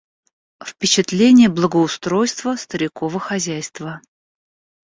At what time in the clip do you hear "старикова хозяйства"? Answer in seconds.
2.55-4.01